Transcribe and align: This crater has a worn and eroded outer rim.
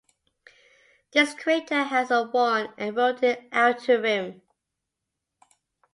This 1.13 1.35
crater 1.35 1.83
has 1.83 2.09
a 2.09 2.23
worn 2.23 2.73
and 2.75 2.97
eroded 2.97 3.45
outer 3.51 4.01
rim. 4.01 4.41